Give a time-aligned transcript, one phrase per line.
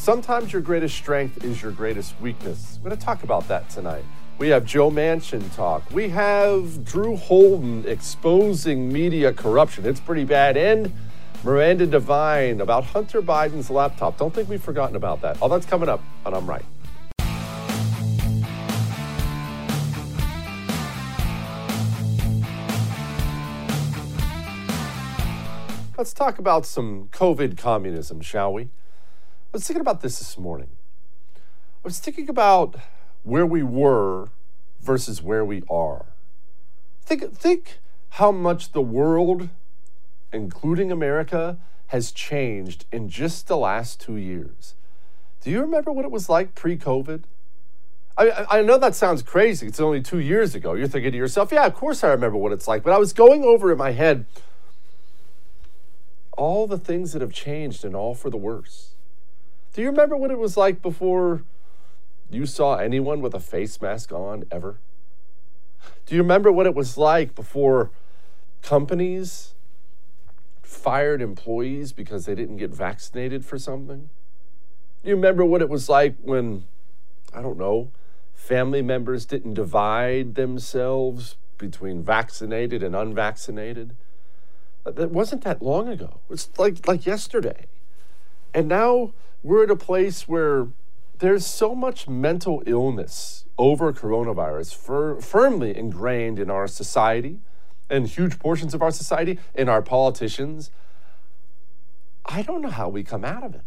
[0.00, 2.78] Sometimes your greatest strength is your greatest weakness.
[2.82, 4.02] We're going to talk about that tonight.
[4.38, 5.90] We have Joe Manchin talk.
[5.90, 9.84] We have Drew Holden exposing media corruption.
[9.84, 10.56] It's pretty bad.
[10.56, 10.90] And
[11.44, 14.16] Miranda Devine about Hunter Biden's laptop.
[14.16, 15.36] Don't think we've forgotten about that.
[15.42, 16.64] All that's coming up on I'm Right.
[25.98, 28.70] Let's talk about some COVID communism, shall we?
[29.52, 30.68] I was thinking about this this morning.
[31.34, 31.40] I
[31.82, 32.76] was thinking about
[33.24, 34.28] where we were
[34.80, 36.06] versus where we are.
[37.02, 37.80] Think, think
[38.10, 39.48] how much the world,
[40.32, 41.58] including America,
[41.88, 44.76] has changed in just the last two years.
[45.40, 47.24] Do you remember what it was like pre COVID?
[48.16, 49.66] I, I know that sounds crazy.
[49.66, 50.74] It's only two years ago.
[50.74, 52.84] You're thinking to yourself, yeah, of course I remember what it's like.
[52.84, 54.26] But I was going over in my head
[56.36, 58.89] all the things that have changed and all for the worse.
[59.72, 61.44] Do you remember what it was like before
[62.28, 64.78] you saw anyone with a face mask on ever?
[66.06, 67.90] Do you remember what it was like before
[68.62, 69.54] companies
[70.62, 74.10] fired employees because they didn't get vaccinated for something?
[75.02, 76.64] Do you remember what it was like when,
[77.32, 77.90] I don't know,
[78.34, 83.94] family members didn't divide themselves between vaccinated and unvaccinated?
[84.84, 86.20] That wasn't that long ago.
[86.28, 87.66] It's like like yesterday.
[88.52, 90.68] And now we're at a place where
[91.18, 97.40] there's so much mental illness over coronavirus fir- firmly ingrained in our society
[97.88, 100.70] and huge portions of our society, in our politicians.
[102.24, 103.62] I don't know how we come out of it.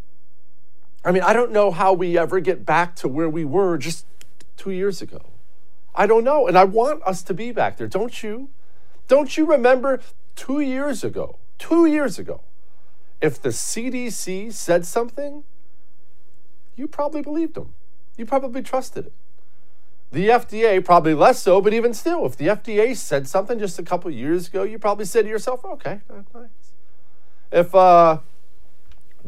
[1.06, 4.06] I mean, I don't know how we ever get back to where we were just
[4.56, 5.22] two years ago.
[5.94, 6.48] I don't know.
[6.48, 8.50] And I want us to be back there, don't you?
[9.08, 10.00] Don't you remember
[10.36, 12.42] two years ago, two years ago,
[13.22, 15.44] if the CDC said something,
[16.76, 17.74] you probably believed them.
[18.18, 19.14] You probably trusted it.
[20.12, 23.84] The FDA, probably less so, but even still, if the FDA said something just a
[23.84, 26.50] couple years ago, you probably said to yourself, okay, uh, nice.
[27.52, 28.22] If a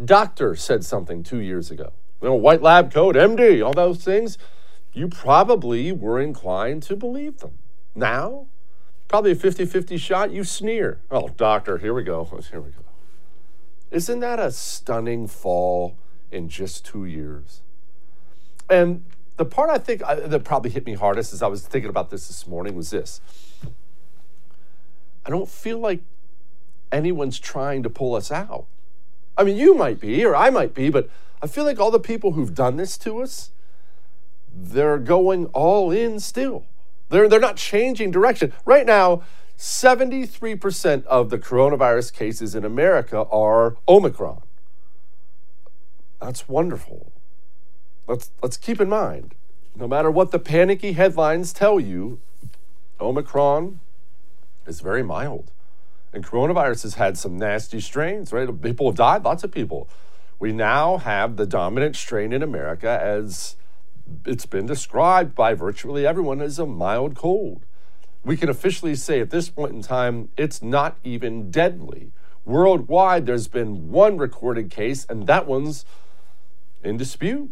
[0.03, 4.38] doctor said something two years ago, you know, white lab coat, MD, all those things,
[4.94, 7.57] you probably were inclined to believe them.
[7.95, 8.47] Now,
[9.07, 11.00] Probably a 50 50 shot, you sneer.
[11.11, 12.25] Oh, doctor, here we go.
[12.51, 12.81] Here we go.
[13.91, 15.95] Isn't that a stunning fall
[16.35, 17.62] in just two years?
[18.69, 19.06] And
[19.38, 22.09] the part I think I, that probably hit me hardest as I was thinking about
[22.09, 23.22] this this morning was this
[25.25, 26.01] I don't feel like
[26.91, 28.66] anyone's trying to pull us out.
[29.38, 31.09] I mean, you might be, or I might be, but
[31.41, 33.52] I feel like all the people who've done this to us,
[34.53, 36.66] they're going all in still.
[37.09, 38.53] They're, they're not changing direction.
[38.66, 39.23] Right now,
[39.57, 44.41] 73% of the coronavirus cases in America are Omicron.
[46.22, 47.12] That's wonderful.
[48.08, 49.36] Let's, let's keep in mind
[49.76, 52.20] no matter what the panicky headlines tell you,
[53.00, 53.80] Omicron
[54.66, 55.52] is very mild.
[56.14, 58.62] And coronavirus has had some nasty strains, right?
[58.62, 59.90] People have died, lots of people.
[60.40, 63.58] We now have the dominant strain in America as
[64.26, 67.66] it's been described by virtually everyone as a mild cold.
[68.24, 72.12] We can officially say at this point in time, it's not even deadly.
[72.46, 75.84] Worldwide, there's been one recorded case, and that one's
[76.85, 77.50] in dispute.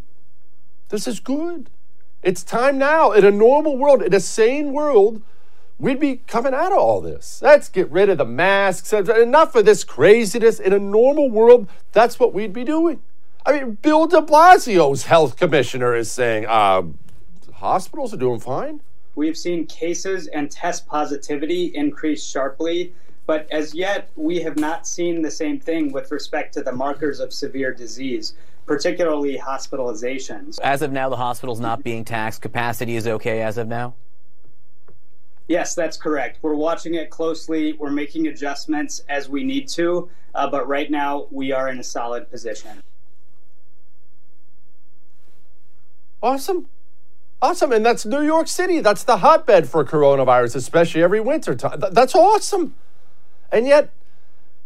[0.90, 1.70] This is good.
[2.22, 3.12] It's time now.
[3.12, 5.22] In a normal world, in a sane world,
[5.80, 7.42] we'd be coming out of all this.
[7.42, 8.94] Let's get rid of the masks.
[8.94, 10.60] Enough of this craziness.
[10.60, 13.02] In a normal world, that's what we'd be doing.
[13.46, 16.84] I mean, Bill de Blasio's health commissioner is saying uh,
[17.56, 18.80] hospitals are doing fine.
[19.16, 22.94] We've seen cases and test positivity increase sharply,
[23.26, 27.20] but as yet, we have not seen the same thing with respect to the markers
[27.20, 28.34] of severe disease,
[28.66, 30.60] particularly hospitalizations.
[30.60, 32.42] As of now, the hospital's not being taxed.
[32.42, 33.94] Capacity is okay as of now?
[35.48, 36.40] Yes, that's correct.
[36.42, 37.74] We're watching it closely.
[37.74, 41.84] We're making adjustments as we need to, uh, but right now, we are in a
[41.84, 42.82] solid position.
[46.22, 46.68] Awesome.
[47.42, 47.74] Awesome.
[47.74, 48.80] And that's New York City.
[48.80, 51.84] That's the hotbed for coronavirus, especially every winter time.
[51.92, 52.74] That's awesome.
[53.54, 53.94] And yet,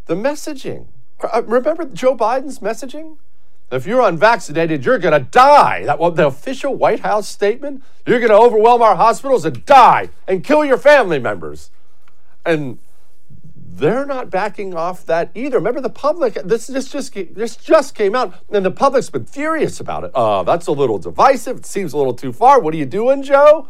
[0.06, 0.88] the messaging.
[1.22, 3.18] Uh, remember Joe Biden's messaging?
[3.69, 5.84] If you're unvaccinated, you're going to die.
[5.84, 7.84] That was the official White House statement.
[8.06, 11.69] You're going to overwhelm our hospitals and die and kill your family members.
[12.45, 12.80] And
[13.54, 15.57] they're not backing off that either.
[15.57, 19.81] Remember, the public, this, this, just, this just came out, and the public's been furious
[19.81, 20.12] about it.
[20.16, 21.57] Uh, that's a little divisive.
[21.57, 22.62] It seems a little too far.
[22.62, 23.68] What are you doing, Joe?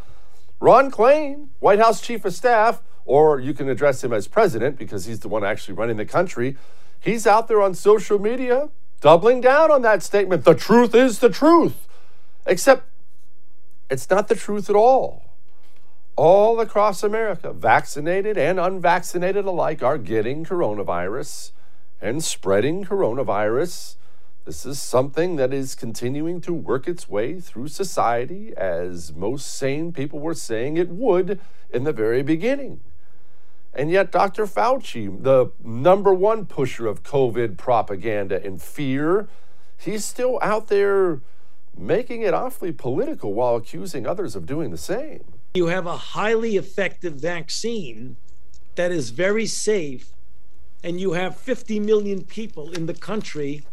[0.60, 5.06] Ron Klain, White House Chief of Staff, or you can address him as president because
[5.06, 6.58] he's the one actually running the country.
[7.00, 8.70] He's out there on social media
[9.00, 10.44] doubling down on that statement.
[10.44, 11.88] The truth is the truth.
[12.46, 12.84] Except
[13.90, 15.24] it's not the truth at all.
[16.18, 21.52] All across America, vaccinated and unvaccinated alike, are getting coronavirus
[22.02, 23.96] and spreading coronavirus.
[24.44, 29.94] This is something that is continuing to work its way through society, as most sane
[29.94, 31.40] people were saying it would
[31.70, 32.82] in the very beginning.
[33.78, 34.48] And yet, Dr.
[34.48, 39.30] Fauci, the number one pusher of COVID propaganda and fear,
[39.78, 41.22] he's still out there
[41.78, 45.24] making it awfully political while accusing others of doing the same.
[45.54, 48.18] You have a highly effective vaccine
[48.74, 50.10] that is very safe,
[50.84, 53.64] and you have 50 million people in the country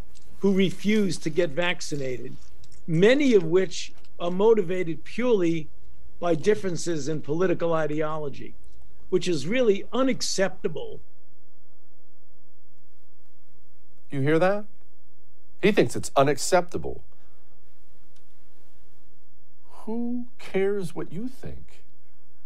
[0.41, 2.37] who refuse to get vaccinated,
[2.87, 5.69] many of which are motivated purely
[6.21, 8.55] by differences in political ideology,
[9.15, 11.01] which is really unacceptable.
[14.11, 14.65] You hear that?
[15.63, 17.05] He thinks it's unacceptable.
[19.85, 21.85] Who cares what you think?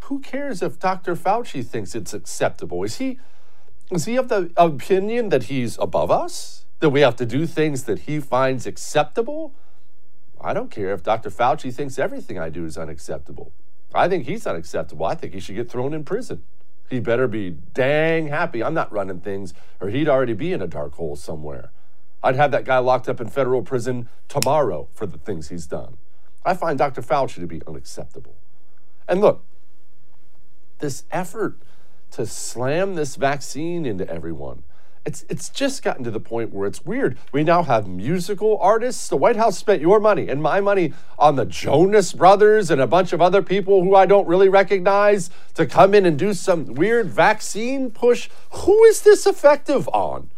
[0.01, 1.17] Who cares if Dr.
[1.17, 2.85] Fauci thinks it's acceptable?
[2.85, 3.19] Is he
[3.91, 6.67] is he of the opinion that he's above us?
[6.81, 9.55] That we have to do things that he finds acceptable?
[10.39, 11.31] I don't care if Dr.
[11.31, 13.53] Fauci thinks everything I do is unacceptable.
[13.95, 15.07] I think he's unacceptable.
[15.07, 16.43] I think he should get thrown in prison.
[16.89, 20.67] He better be dang happy I'm not running things, or he'd already be in a
[20.67, 21.71] dark hole somewhere.
[22.23, 25.99] I'd have that guy locked up in federal prison tomorrow for the things he's done.
[26.45, 27.03] I find Dr.
[27.03, 28.37] Fauci to be unacceptable.
[29.07, 29.45] And look,
[30.79, 31.59] this effort
[32.13, 34.63] to slam this vaccine into everyone,
[35.05, 37.17] it's, it's just gotten to the point where it's weird.
[37.33, 39.09] We now have musical artists.
[39.09, 42.87] The White House spent your money and my money on the Jonas Brothers and a
[42.87, 46.75] bunch of other people who I don't really recognize to come in and do some
[46.75, 48.29] weird vaccine push.
[48.51, 50.31] Who is this effective on?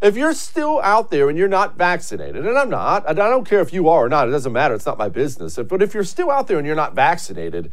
[0.00, 3.48] If you're still out there and you're not vaccinated, and I'm not, and I don't
[3.48, 5.56] care if you are or not, it doesn't matter, it's not my business.
[5.56, 7.72] But if you're still out there and you're not vaccinated,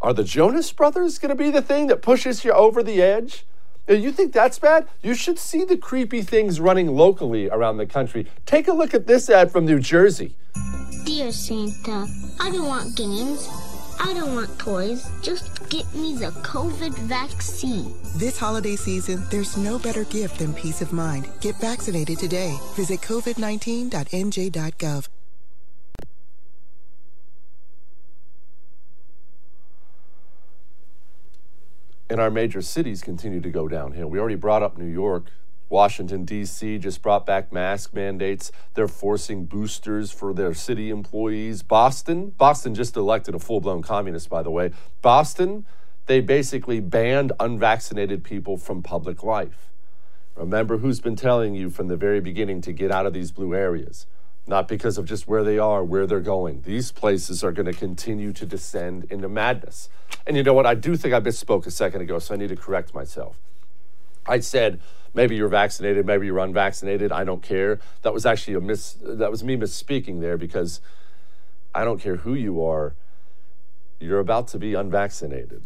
[0.00, 3.44] are the Jonas Brothers going to be the thing that pushes you over the edge?
[3.86, 4.88] If you think that's bad?
[5.02, 8.26] You should see the creepy things running locally around the country.
[8.46, 10.34] Take a look at this ad from New Jersey.
[11.04, 12.06] Dear Santa,
[12.40, 13.46] I don't want games.
[14.00, 15.06] I don't want toys.
[15.22, 17.94] Just get me the COVID vaccine.
[18.16, 21.28] This holiday season, there's no better gift than peace of mind.
[21.40, 22.56] Get vaccinated today.
[22.76, 25.08] Visit covid19.nj.gov.
[32.14, 34.06] And our major cities continue to go downhill.
[34.06, 35.32] We already brought up New York.
[35.68, 36.78] Washington, D.C.
[36.78, 38.52] just brought back mask mandates.
[38.74, 41.64] They're forcing boosters for their city employees.
[41.64, 44.70] Boston, Boston just elected a full blown communist, by the way.
[45.02, 45.66] Boston,
[46.06, 49.72] they basically banned unvaccinated people from public life.
[50.36, 53.56] Remember who's been telling you from the very beginning to get out of these blue
[53.56, 54.06] areas.
[54.46, 56.62] Not because of just where they are, where they're going.
[56.62, 59.88] These places are going to continue to descend into madness.
[60.26, 60.66] And you know what?
[60.66, 63.36] I do think I misspoke a second ago, so I need to correct myself.
[64.26, 64.80] I said
[65.14, 67.12] maybe you're vaccinated, maybe you're unvaccinated.
[67.12, 67.78] I don't care.
[68.02, 68.96] That was actually a miss.
[69.00, 70.80] That was me misspeaking there because
[71.74, 72.94] I don't care who you are.
[74.00, 75.62] You're about to be unvaccinated.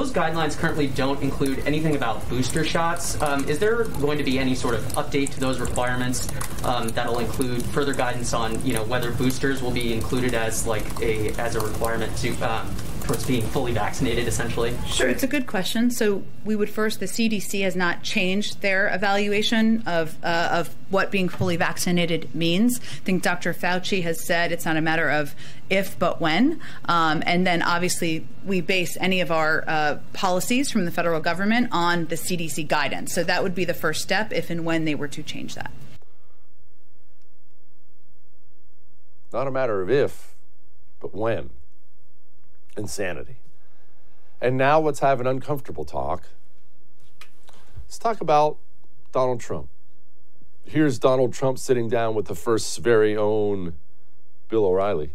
[0.00, 3.20] Those guidelines currently don't include anything about booster shots.
[3.20, 6.26] Um, is there going to be any sort of update to those requirements
[6.64, 10.86] um, that'll include further guidance on, you know, whether boosters will be included as like
[11.02, 12.74] a as a requirement to um,
[13.10, 14.72] towards being fully vaccinated, essentially?
[14.86, 15.90] Sure, it's a good question.
[15.90, 21.10] So we would first, the CDC has not changed their evaluation of uh, of what
[21.10, 22.78] being fully vaccinated means.
[22.78, 23.52] I think Dr.
[23.52, 25.34] Fauci has said it's not a matter of
[25.68, 30.84] if but when, um, and then obviously we base any of our uh, policies from
[30.84, 33.12] the federal government on the CDC guidance.
[33.12, 35.72] So that would be the first step if and when they were to change that.
[39.32, 40.36] Not a matter of if,
[41.00, 41.50] but when
[42.80, 43.36] insanity.
[44.40, 46.24] And now let's have an uncomfortable talk.
[47.84, 48.56] Let's talk about
[49.12, 49.68] Donald Trump.
[50.64, 53.74] Here's Donald Trump sitting down with the first's very own
[54.48, 55.10] Bill O'Reilly.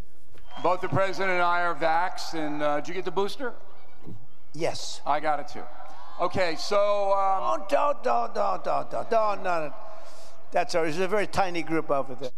[0.63, 3.53] Both the president and I are vaxxed, and uh, did you get the booster?
[4.53, 5.01] Yes.
[5.05, 5.63] I got it too.
[6.21, 7.13] Okay, so.
[7.13, 9.73] Um, oh, don't, don't, don't, don't, don't, don't, no,
[10.51, 10.83] That's all.
[10.83, 12.31] There's a very tiny group over there.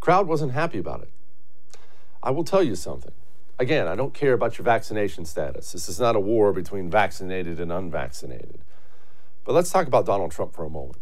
[0.00, 1.10] Crowd wasn't happy about it.
[2.22, 3.12] I will tell you something.
[3.58, 5.72] Again, I don't care about your vaccination status.
[5.72, 8.60] This is not a war between vaccinated and unvaccinated.
[9.44, 11.00] But let's talk about Donald Trump for a moment.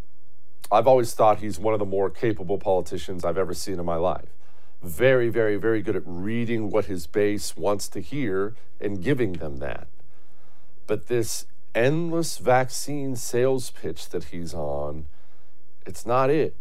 [0.71, 3.97] I've always thought he's one of the more capable politicians I've ever seen in my
[3.97, 4.29] life.
[4.83, 9.57] Very, very, very good at reading what his base wants to hear and giving them
[9.59, 9.89] that.
[10.87, 15.07] But this endless vaccine sales pitch that he's on,
[15.87, 16.55] it's not it.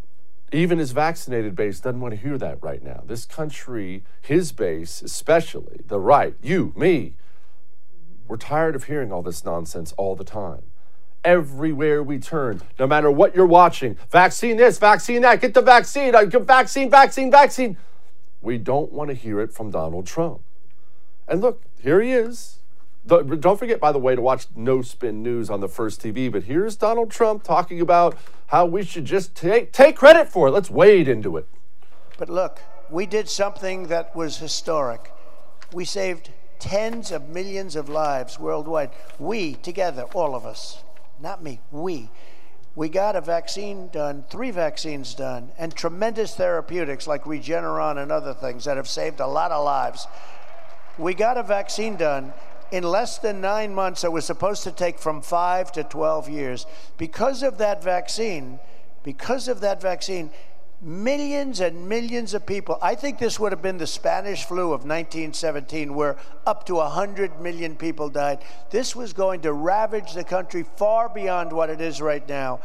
[0.52, 3.04] Even his vaccinated base doesn't want to hear that right now.
[3.06, 7.16] This country, his base especially, the right, you, me,
[8.28, 10.64] we're tired of hearing all this nonsense all the time.
[11.24, 16.16] Everywhere we turn, no matter what you're watching, vaccine this, vaccine that, get the vaccine,
[16.16, 17.78] uh, vaccine, vaccine, vaccine.
[18.42, 20.42] We don't want to hear it from Donald Trump.
[21.28, 22.57] And look, here he is.
[23.08, 26.30] Don't forget, by the way, to watch No Spin News on the First TV.
[26.30, 30.52] But here's Donald Trump talking about how we should just take, take credit for it.
[30.52, 31.48] Let's wade into it.
[32.18, 32.60] But look,
[32.90, 35.12] we did something that was historic.
[35.72, 38.92] We saved tens of millions of lives worldwide.
[39.20, 40.84] We, together, all of us,
[41.22, 42.10] not me, we.
[42.76, 48.34] We got a vaccine done, three vaccines done, and tremendous therapeutics like Regeneron and other
[48.34, 50.08] things that have saved a lot of lives.
[50.98, 52.34] We got a vaccine done
[52.72, 56.66] in less than nine months it was supposed to take from five to 12 years.
[56.98, 58.60] Because of that vaccine,
[59.04, 60.32] because of that vaccine,
[60.82, 62.78] millions and millions of people.
[62.82, 67.42] I think this would have been the Spanish flu of 1917, where up to 100
[67.42, 68.40] million people died.
[68.70, 72.60] This was going to ravage the country far beyond what it is right now.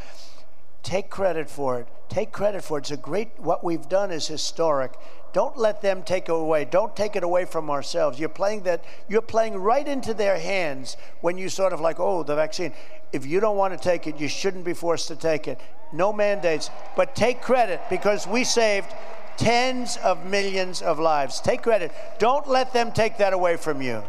[0.83, 1.89] Take credit for it.
[2.09, 2.83] Take credit for it.
[2.83, 4.93] It's a great, what we've done is historic.
[5.33, 6.65] Don't let them take it away.
[6.65, 8.19] Don't take it away from ourselves.
[8.19, 12.23] You're playing that, you're playing right into their hands when you sort of like, oh,
[12.23, 12.73] the vaccine.
[13.13, 15.61] If you don't want to take it, you shouldn't be forced to take it.
[15.93, 18.93] No mandates, but take credit because we saved
[19.37, 21.41] tens of millions of lives.
[21.41, 21.93] Take credit.
[22.19, 24.03] Don't let them take that away from you.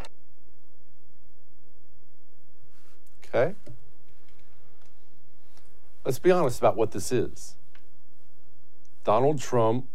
[3.25, 3.55] Okay.
[6.05, 7.55] Let's be honest about what this is.
[9.03, 9.87] Donald Trump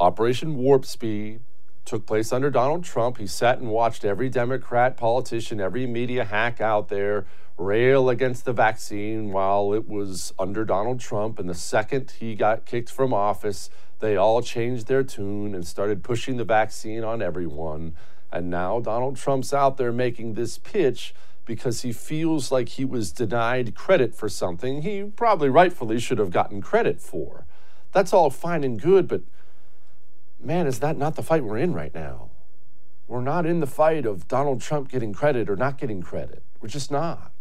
[0.00, 1.40] Operation Warp Speed
[1.84, 3.18] took place under Donald Trump.
[3.18, 8.52] He sat and watched every Democrat politician, every media hack out there rail against the
[8.52, 11.38] vaccine while it was under Donald Trump.
[11.38, 13.70] And the second he got kicked from office,
[14.00, 17.94] they all changed their tune and started pushing the vaccine on everyone.
[18.32, 23.12] And now Donald Trump's out there making this pitch because he feels like he was
[23.12, 27.44] denied credit for something he probably rightfully should have gotten credit for.
[27.92, 29.20] That's all fine and good, but
[30.44, 32.30] man, is that not the fight we're in right now?
[33.06, 36.42] We're not in the fight of Donald Trump getting credit or not getting credit.
[36.60, 37.32] We're just not.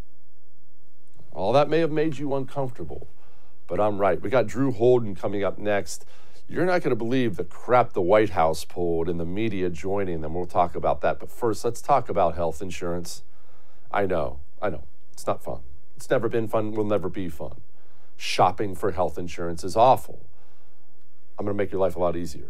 [1.32, 3.08] All that may have made you uncomfortable,
[3.68, 4.22] but I'm right.
[4.22, 6.06] We got Drew Holden coming up next.
[6.48, 10.22] You're not going to believe the crap the White House pulled and the media joining
[10.22, 10.34] them.
[10.34, 11.20] We'll talk about that.
[11.20, 13.24] But first, let's talk about health insurance.
[13.92, 14.84] I know, I know.
[15.14, 15.62] It's not fun.
[15.96, 17.62] It's never been fun, will never be fun.
[18.18, 20.26] Shopping for health insurance is awful.
[21.40, 22.50] I'm going to make your life a lot easier.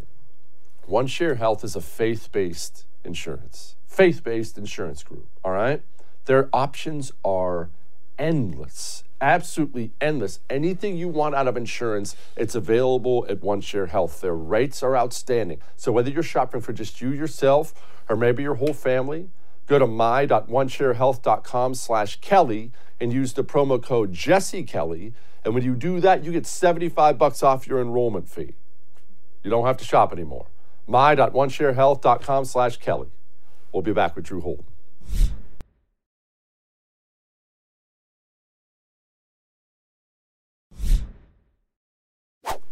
[0.86, 5.80] One Share Health is a faith based insurance, faith based insurance group, all right?
[6.26, 7.70] Their options are
[8.18, 10.40] endless, absolutely endless.
[10.50, 14.20] Anything you want out of insurance, it's available at One Share Health.
[14.20, 15.60] Their rates are outstanding.
[15.76, 17.72] So whether you're shopping for just you yourself
[18.06, 19.30] or maybe your whole family,
[19.66, 25.14] go to my.onesharehealth.com slash Kelly and use the promo code Jesse Kelly.
[25.46, 28.54] And when you do that, you get 75 bucks off your enrollment fee.
[29.42, 30.48] You don't have to shop anymore
[30.86, 33.08] my.onesharehealth.com slash Kelly.
[33.72, 34.64] We'll be back with Drew Holden.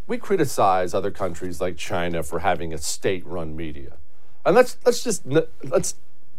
[0.07, 3.97] We criticize other countries like China for having a state-run media.
[4.45, 5.25] And let's let's just
[5.65, 5.95] let's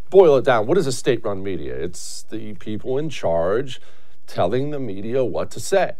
[0.10, 0.68] boil it down.
[0.68, 1.75] What is a state-run media?
[1.75, 3.82] It's the people in charge
[4.27, 5.94] telling the media what to say.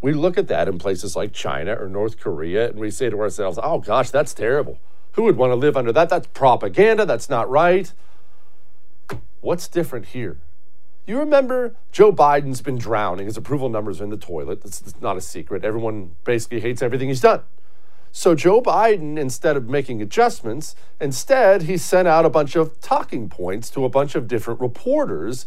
[0.00, 3.20] We look at that in places like China or North Korea and we say to
[3.20, 4.78] ourselves, "Oh gosh, that's terrible."
[5.12, 6.08] Who would want to live under that?
[6.08, 7.04] That's propaganda.
[7.04, 7.92] That's not right.
[9.40, 10.38] What's different here?
[11.06, 13.26] You remember Joe Biden's been drowning.
[13.26, 14.60] His approval numbers are in the toilet.
[14.64, 15.64] It's not a secret.
[15.64, 17.40] Everyone basically hates everything he's done.
[18.12, 23.28] So Joe Biden, instead of making adjustments, instead he sent out a bunch of talking
[23.28, 25.46] points to a bunch of different reporters.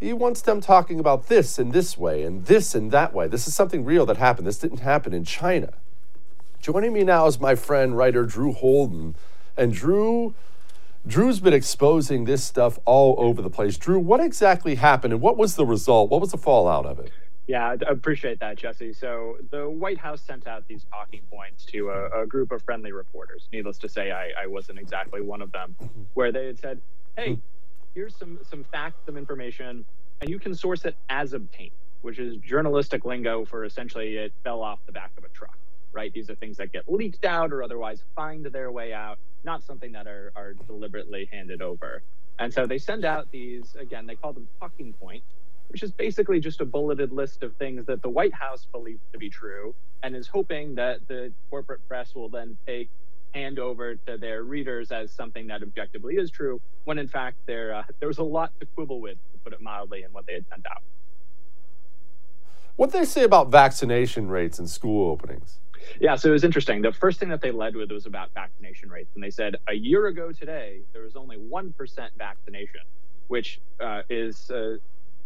[0.00, 3.26] He wants them talking about this and this way and this and that way.
[3.26, 4.46] This is something real that happened.
[4.46, 5.74] This didn't happen in China.
[6.64, 9.16] Joining me now is my friend, writer Drew Holden.
[9.54, 10.34] And Drew,
[11.06, 13.76] Drew's been exposing this stuff all over the place.
[13.76, 16.08] Drew, what exactly happened and what was the result?
[16.08, 17.10] What was the fallout of it?
[17.46, 18.94] Yeah, I appreciate that, Jesse.
[18.94, 22.92] So the White House sent out these talking points to a, a group of friendly
[22.92, 23.46] reporters.
[23.52, 25.76] Needless to say, I, I, wasn't exactly one of them,
[26.14, 26.80] where they had said,
[27.14, 27.38] "Hey,
[27.94, 29.84] here's some some facts, some information,
[30.22, 34.62] and you can source it as obtained," which is journalistic lingo for essentially it fell
[34.62, 35.58] off the back of a truck
[35.94, 36.12] right?
[36.12, 39.92] These are things that get leaked out or otherwise find their way out, not something
[39.92, 42.02] that are, are deliberately handed over.
[42.38, 45.26] And so they send out these, again, they call them talking points,
[45.68, 49.18] which is basically just a bulleted list of things that the White House believes to
[49.18, 52.90] be true and is hoping that the corporate press will then take
[53.34, 57.74] hand over to their readers as something that objectively is true, when in fact there
[57.74, 60.34] uh, there was a lot to quibble with, to put it mildly, in what they
[60.34, 60.82] had sent out.
[62.76, 65.58] What they say about vaccination rates and school openings?
[66.00, 66.82] Yeah, so it was interesting.
[66.82, 69.10] The first thing that they led with was about vaccination rates.
[69.14, 71.74] And they said a year ago today, there was only 1%
[72.16, 72.80] vaccination,
[73.28, 74.76] which uh, is uh,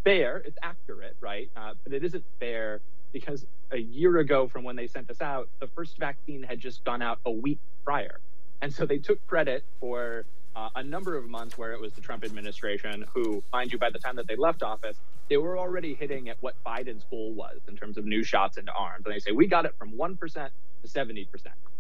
[0.04, 0.38] fair.
[0.38, 1.50] It's accurate, right?
[1.56, 2.80] Uh, but it isn't fair
[3.12, 6.84] because a year ago from when they sent us out, the first vaccine had just
[6.84, 8.20] gone out a week prior.
[8.60, 10.24] And so they took credit for
[10.56, 13.90] uh, a number of months where it was the Trump administration who, mind you, by
[13.90, 14.96] the time that they left office,
[15.28, 18.72] they were already hitting at what Biden's goal was in terms of new shots into
[18.72, 19.04] arms.
[19.04, 21.28] And they say, we got it from 1% to 70%,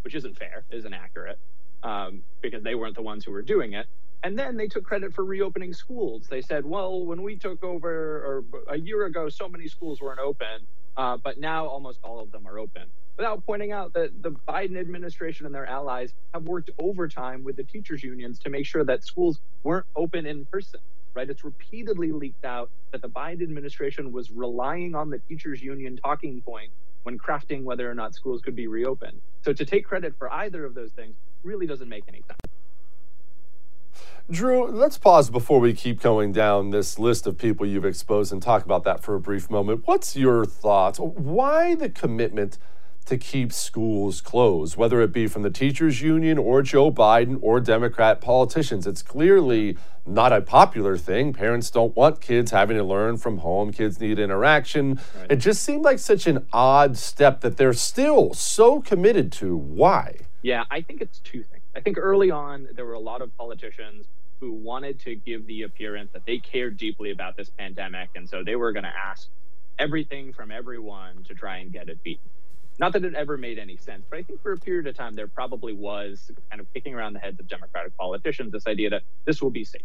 [0.02, 1.38] which isn't fair, isn't accurate,
[1.82, 3.86] um, because they weren't the ones who were doing it.
[4.22, 6.26] And then they took credit for reopening schools.
[6.28, 10.18] They said, well, when we took over, or a year ago, so many schools weren't
[10.18, 12.82] open, uh, but now almost all of them are open.
[13.16, 17.64] Without pointing out that the Biden administration and their allies have worked overtime with the
[17.64, 20.80] teachers' unions to make sure that schools weren't open in person
[21.18, 21.28] right?
[21.28, 26.40] It's repeatedly leaked out that the Biden administration was relying on the teachers union talking
[26.40, 26.70] point
[27.02, 29.20] when crafting whether or not schools could be reopened.
[29.42, 32.38] So to take credit for either of those things really doesn't make any sense.
[34.30, 38.40] Drew, let's pause before we keep going down this list of people you've exposed and
[38.40, 39.82] talk about that for a brief moment.
[39.86, 41.00] What's your thoughts?
[41.00, 42.58] Why the commitment
[43.08, 47.58] to keep schools closed, whether it be from the teachers union or Joe Biden or
[47.58, 48.86] Democrat politicians.
[48.86, 51.32] It's clearly not a popular thing.
[51.32, 53.72] Parents don't want kids having to learn from home.
[53.72, 55.00] Kids need interaction.
[55.18, 55.32] Right.
[55.32, 59.56] It just seemed like such an odd step that they're still so committed to.
[59.56, 60.16] Why?
[60.42, 61.64] Yeah, I think it's two things.
[61.74, 64.06] I think early on there were a lot of politicians
[64.40, 68.44] who wanted to give the appearance that they cared deeply about this pandemic and so
[68.44, 69.28] they were going to ask
[69.78, 72.28] everything from everyone to try and get it beaten.
[72.78, 75.16] Not that it ever made any sense, but I think for a period of time
[75.16, 79.02] there probably was kind of kicking around the heads of Democratic politicians this idea that
[79.24, 79.82] this will be safe.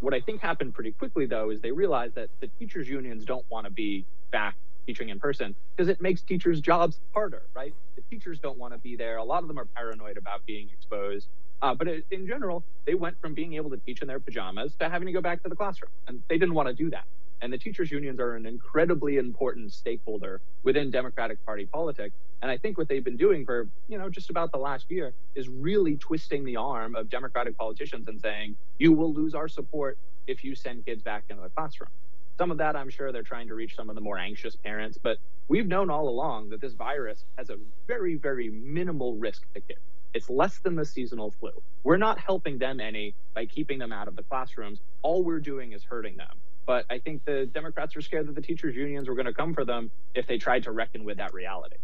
[0.00, 3.44] What I think happened pretty quickly, though, is they realized that the teachers' unions don't
[3.50, 7.74] want to be back teaching in person because it makes teachers' jobs harder, right?
[7.96, 9.16] The teachers don't want to be there.
[9.16, 11.28] A lot of them are paranoid about being exposed.
[11.62, 14.76] Uh, but it, in general, they went from being able to teach in their pajamas
[14.76, 17.04] to having to go back to the classroom, and they didn't want to do that.
[17.42, 22.14] And the teachers' unions are an incredibly important stakeholder within Democratic Party politics.
[22.42, 25.12] And I think what they've been doing for, you know, just about the last year
[25.34, 29.98] is really twisting the arm of Democratic politicians and saying, you will lose our support
[30.26, 31.90] if you send kids back into the classroom.
[32.38, 34.98] Some of that, I'm sure they're trying to reach some of the more anxious parents,
[35.02, 35.18] but
[35.48, 39.80] we've known all along that this virus has a very, very minimal risk to kids.
[40.12, 41.50] It's less than the seasonal flu.
[41.82, 44.80] We're not helping them any by keeping them out of the classrooms.
[45.02, 46.36] All we're doing is hurting them.
[46.66, 49.54] But I think the Democrats were scared that the teachers' unions were going to come
[49.54, 51.76] for them if they tried to reckon with that reality.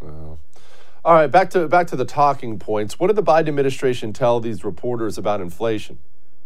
[0.00, 0.38] Well,
[1.04, 2.98] all right, back to back to the talking points.
[2.98, 5.98] What did the Biden administration tell these reporters about inflation?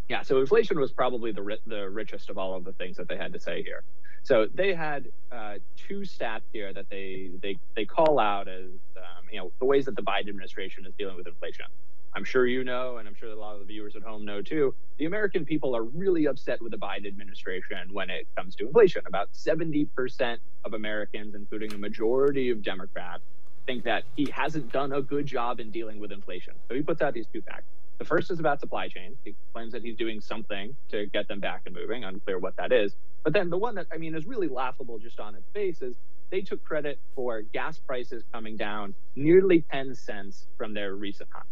[0.08, 3.08] Yeah, so inflation was probably the ri- the richest of all of the things that
[3.08, 3.82] they had to say here.
[4.22, 9.28] So they had uh, two stats here that they they they call out as um,
[9.30, 11.66] you know the ways that the Biden administration is dealing with inflation.
[12.14, 14.24] I'm sure you know, and I'm sure that a lot of the viewers at home
[14.24, 18.56] know too, the American people are really upset with the Biden administration when it comes
[18.56, 19.02] to inflation.
[19.06, 23.22] About 70% of Americans, including a majority of Democrats,
[23.66, 26.54] think that he hasn't done a good job in dealing with inflation.
[26.68, 27.66] So he puts out these two facts.
[27.98, 29.16] The first is about supply chains.
[29.24, 32.72] He claims that he's doing something to get them back and moving, unclear what that
[32.72, 32.94] is.
[33.24, 35.96] But then the one that, I mean, is really laughable just on its face is
[36.30, 41.42] they took credit for gas prices coming down nearly 10 cents from their recent high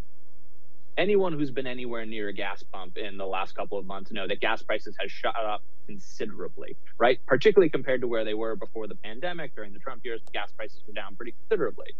[0.96, 4.26] anyone who's been anywhere near a gas pump in the last couple of months know
[4.26, 7.20] that gas prices has shot up considerably, right?
[7.26, 10.82] Particularly compared to where they were before the pandemic during the Trump years, gas prices
[10.86, 11.94] were down pretty considerably.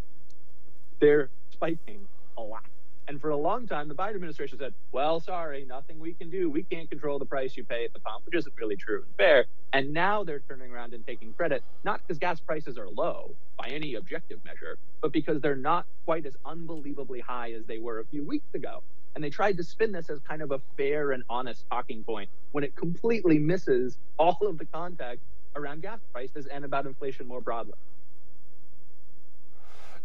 [1.00, 2.06] They're spiking
[2.36, 2.64] a lot.
[3.08, 6.50] And for a long time, the Biden administration said, well, sorry, nothing we can do.
[6.50, 9.14] We can't control the price you pay at the pump, which isn't really true and
[9.16, 9.44] fair.
[9.72, 13.68] And now they're turning around and taking credit, not because gas prices are low by
[13.68, 18.04] any objective measure, but because they're not quite as unbelievably high as they were a
[18.06, 18.82] few weeks ago.
[19.14, 22.28] And they tried to spin this as kind of a fair and honest talking point
[22.52, 27.40] when it completely misses all of the context around gas prices and about inflation more
[27.40, 27.74] broadly.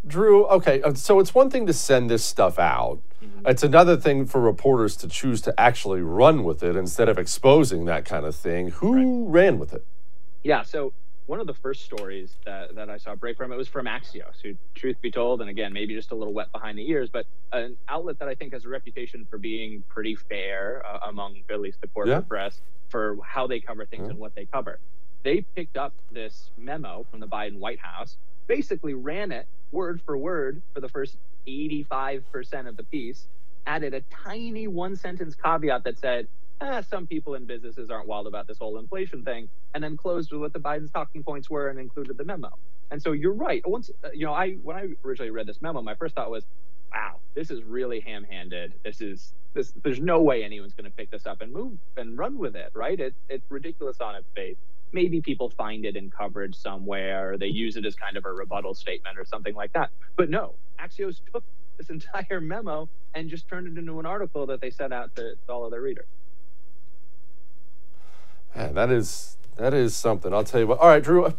[0.06, 3.00] Drew, okay, uh, so it's one thing to send this stuff out.
[3.24, 3.48] Mm-hmm.
[3.48, 7.86] It's another thing for reporters to choose to actually run with it instead of exposing
[7.86, 8.70] that kind of thing.
[8.72, 9.32] Who right.
[9.32, 9.86] ran with it?
[10.44, 10.94] Yeah, so
[11.28, 14.42] one of the first stories that, that I saw break from it was from Axios,
[14.42, 17.28] who, truth be told, and again, maybe just a little wet behind the ears, but
[17.54, 21.62] an outlet that I think has a reputation for being pretty fair uh, among at
[21.62, 22.28] least the corporate yeah.
[22.28, 22.60] press
[22.90, 24.10] for how they cover things yeah.
[24.10, 24.80] and what they cover.
[25.24, 30.18] They picked up this memo from the Biden White House, basically ran it word for
[30.18, 33.28] word for the first 85% of the piece,
[33.66, 36.28] added a tiny one sentence caveat that said,
[36.62, 40.32] eh, some people in businesses aren't wild about this whole inflation thing, and then closed
[40.32, 42.52] with what the Biden's talking points were and included the memo.
[42.92, 43.68] And so you're right.
[43.68, 46.44] Once uh, you know, I when I originally read this memo, my first thought was,
[46.94, 48.74] wow, this is really ham-handed.
[48.84, 49.72] This is this.
[49.82, 52.72] There's no way anyone's going to pick this up and move and run with it,
[52.74, 53.00] right?
[53.00, 54.58] It, it's ridiculous on its face.
[54.94, 58.32] Maybe people find it in coverage somewhere, or they use it as kind of a
[58.32, 59.90] rebuttal statement or something like that.
[60.18, 61.44] But no, Axios took
[61.78, 65.36] this entire memo and just turned it into an article that they sent out to,
[65.36, 66.08] to all of their readers.
[68.56, 70.34] Man, that is that is something.
[70.34, 70.80] I'll tell you what.
[70.80, 71.26] All right, Drew.
[71.26, 71.32] Uh,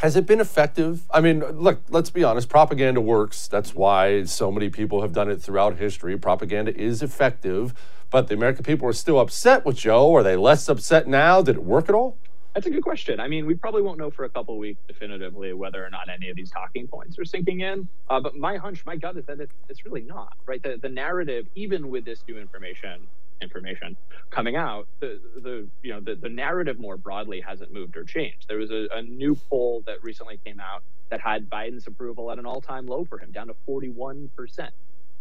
[0.00, 1.02] has it been effective?
[1.10, 2.48] I mean, look, let's be honest.
[2.48, 3.46] Propaganda works.
[3.48, 6.16] That's why so many people have done it throughout history.
[6.16, 7.74] Propaganda is effective,
[8.10, 10.14] but the American people are still upset with Joe.
[10.14, 11.42] Are they less upset now?
[11.42, 12.16] Did it work at all?
[12.54, 13.20] That's a good question.
[13.20, 16.30] I mean, we probably won't know for a couple weeks definitively whether or not any
[16.30, 17.88] of these talking points are sinking in.
[18.08, 20.60] Uh, but my hunch, my gut is that it, it's really not, right?
[20.62, 23.06] The, the narrative, even with this new information,
[23.40, 23.96] information
[24.30, 28.46] coming out, the, the you know the, the narrative more broadly hasn't moved or changed.
[28.48, 32.38] There was a, a new poll that recently came out that had Biden's approval at
[32.38, 34.72] an all-time low for him, down to 41 percent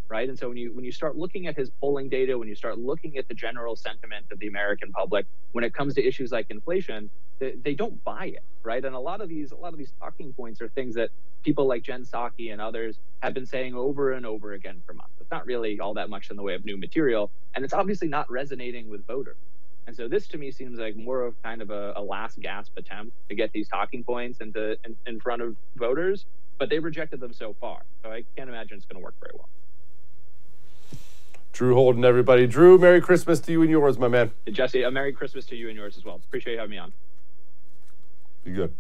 [0.10, 0.28] right?
[0.28, 2.80] And so when you when you start looking at his polling data, when you start
[2.80, 6.48] looking at the general sentiment of the American public when it comes to issues like
[6.50, 8.84] inflation, they, they don't buy it, right?
[8.84, 11.10] And a lot of these a lot of these talking points are things that
[11.44, 15.14] people like Jen Psaki and others have been saying over and over again for months.
[15.22, 18.08] It's not really all that much in the way of new material, and it's obviously
[18.08, 19.38] not resonating with voters.
[19.88, 22.78] And so this to me seems like more of kind of a, a last gasp
[22.78, 26.26] attempt to get these talking points into in, in front of voters,
[26.60, 27.82] but they rejected them so far.
[28.04, 29.50] So I can't imagine it's going to work very well.
[31.52, 32.48] Drew Holden, everybody.
[32.48, 34.32] Drew, Merry Christmas to you and yours, my man.
[34.50, 36.16] Jesse, a Merry Christmas to you and yours as well.
[36.16, 36.94] Appreciate you having me on.
[38.44, 38.74] Be good.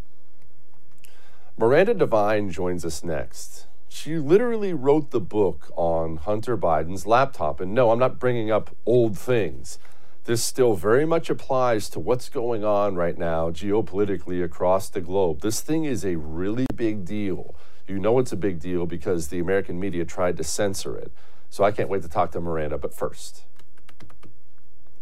[1.57, 3.67] Miranda Devine joins us next.
[3.89, 7.59] She literally wrote the book on Hunter Biden's laptop.
[7.59, 9.77] And no, I'm not bringing up old things.
[10.25, 15.41] This still very much applies to what's going on right now geopolitically across the globe.
[15.41, 17.55] This thing is a really big deal.
[17.87, 21.11] You know it's a big deal because the American media tried to censor it.
[21.49, 22.77] So I can't wait to talk to Miranda.
[22.77, 23.43] But first,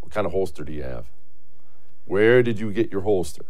[0.00, 1.06] what kind of holster do you have?
[2.06, 3.44] Where did you get your holster?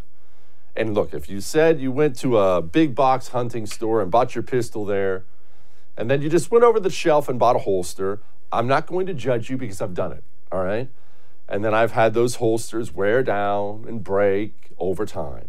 [0.74, 4.34] And look, if you said you went to a big box hunting store and bought
[4.34, 5.24] your pistol there,
[5.96, 8.20] and then you just went over the shelf and bought a holster,
[8.52, 10.22] I'm not going to judge you because I've done it.
[10.50, 10.88] All right.
[11.48, 15.48] And then I've had those holsters wear down and break over time.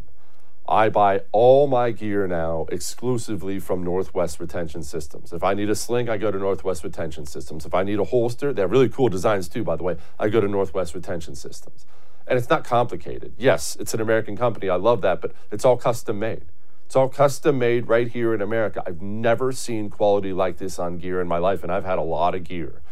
[0.70, 5.34] I buy all my gear now exclusively from Northwest Retention Systems.
[5.34, 7.66] If I need a sling, I go to Northwest Retention Systems.
[7.66, 10.30] If I need a holster, they have really cool designs too, by the way, I
[10.30, 11.88] go to Northwest Retention Systems.
[12.28, 13.34] And it's not complicated.
[13.40, 14.70] Yes, it's an American company.
[14.70, 16.46] I love that, but it's all custom made.
[16.86, 18.84] It's all custom made right here in America.
[18.86, 22.04] I've never seen quality like this on gear in my life, and I've had a
[22.04, 22.84] lot of gear.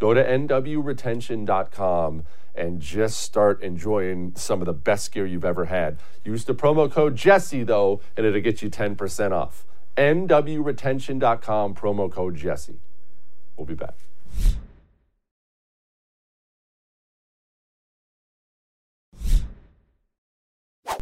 [0.00, 2.24] Go to nwretention.com
[2.56, 5.98] and just start enjoying some of the best gear you've ever had.
[6.24, 9.64] Use the promo code Jesse, though, and it'll get you 10% off.
[9.96, 12.78] nwretention.com, promo code Jesse.
[13.56, 13.94] We'll be back.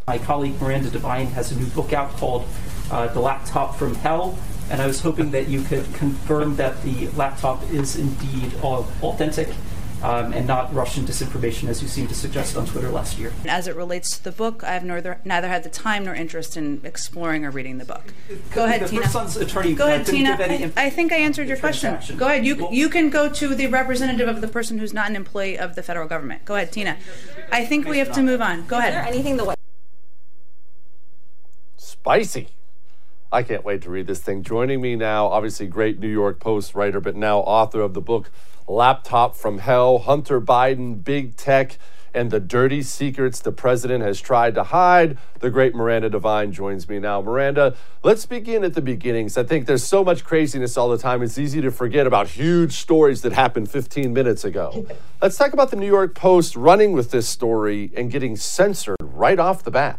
[0.06, 2.44] My colleague Miranda Devine has a new book out called
[2.90, 4.36] uh, The Laptop from Hell,
[4.70, 9.48] and I was hoping that you could confirm that the laptop is indeed authentic
[10.04, 13.32] um, and not Russian disinformation, as you seem to suggest on Twitter last year.
[13.46, 16.58] As it relates to the book, I have neither, neither had the time nor interest
[16.58, 18.12] in exploring or reading the book.
[18.52, 19.08] Go ahead, the Tina.
[19.08, 20.36] Son's attorney go ahead, Tina.
[20.38, 21.98] I, I, think I answered your question.
[22.18, 22.44] Go ahead.
[22.44, 25.58] You, well, you can go to the representative of the person who's not an employee
[25.58, 26.44] of the federal government.
[26.44, 26.98] Go ahead, Tina.
[27.50, 28.66] I think we have to move on.
[28.66, 28.90] Go ahead.
[28.90, 29.54] Is there anything the way?
[31.76, 32.48] Spicy.
[33.34, 34.44] I can't wait to read this thing.
[34.44, 38.30] Joining me now, obviously, great New York Post writer, but now author of the book
[38.68, 41.76] Laptop from Hell, Hunter Biden, Big Tech,
[42.14, 45.18] and the dirty secrets the president has tried to hide.
[45.40, 47.20] The great Miranda Devine joins me now.
[47.22, 49.36] Miranda, let's begin at the beginnings.
[49.36, 52.74] I think there's so much craziness all the time, it's easy to forget about huge
[52.74, 54.86] stories that happened 15 minutes ago.
[55.20, 59.40] let's talk about the New York Post running with this story and getting censored right
[59.40, 59.98] off the bat.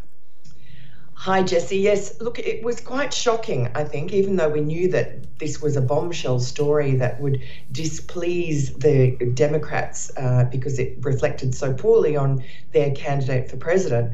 [1.26, 1.80] Hi, Jesse.
[1.80, 5.76] Yes, look, it was quite shocking, I think, even though we knew that this was
[5.76, 12.44] a bombshell story that would displease the Democrats uh, because it reflected so poorly on
[12.74, 14.14] their candidate for president.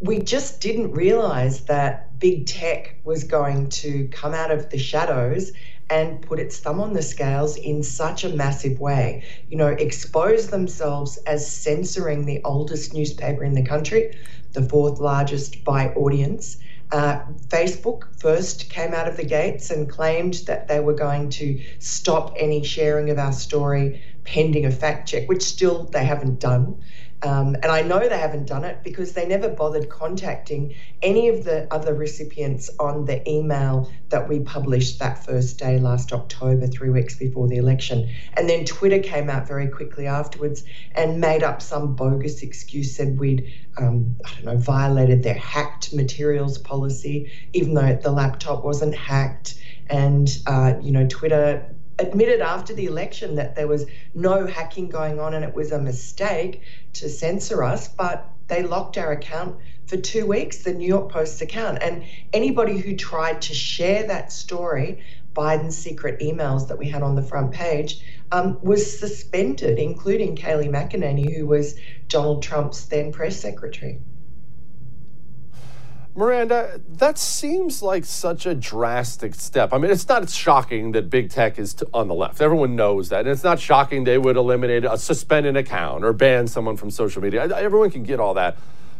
[0.00, 5.52] we just didn't realize that big tech was going to come out of the shadows
[5.90, 9.24] and put its thumb on the scales in such a massive way.
[9.48, 14.16] You know, expose themselves as censoring the oldest newspaper in the country,
[14.52, 16.56] the fourth largest by audience.
[16.92, 21.62] Uh, Facebook first came out of the gates and claimed that they were going to
[21.78, 26.82] stop any sharing of our story pending a fact check, which still they haven't done.
[27.22, 31.44] Um, and I know they haven't done it because they never bothered contacting any of
[31.44, 36.88] the other recipients on the email that we published that first day last October, three
[36.88, 38.08] weeks before the election.
[38.34, 43.18] And then Twitter came out very quickly afterwards and made up some bogus excuse, said
[43.18, 48.94] we'd, um, I don't know, violated their hacked materials policy, even though the laptop wasn't
[48.94, 49.60] hacked.
[49.90, 55.20] And, uh, you know, Twitter admitted after the election that there was no hacking going
[55.20, 56.62] on and it was a mistake
[56.94, 61.40] to censor us, but they locked our account for two weeks, the New York Post's
[61.40, 61.78] account.
[61.82, 65.02] And anybody who tried to share that story,
[65.34, 70.70] Biden's secret emails that we had on the front page, um, was suspended, including Kayleigh
[70.70, 71.76] McEnany, who was
[72.08, 74.00] Donald Trump's then press secretary.
[76.16, 79.72] Miranda, that seems like such a drastic step.
[79.72, 82.40] I mean, it's not shocking that big tech is to, on the left.
[82.40, 83.20] Everyone knows that.
[83.20, 86.90] And it's not shocking they would eliminate a suspend an account or ban someone from
[86.90, 87.48] social media.
[87.56, 88.56] Everyone can get all that.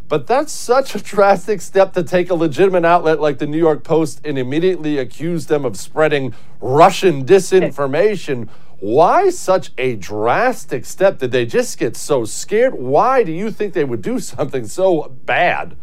[0.06, 3.82] But that's such a drastic step to take a legitimate outlet like the New York
[3.82, 8.48] Post and immediately accuse them of spreading Russian disinformation.
[8.78, 11.18] Why such a drastic step?
[11.18, 12.74] Did they just get so scared?
[12.74, 15.76] Why do you think they would do something so bad?